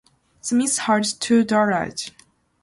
[0.41, 2.09] Smith has two daughters.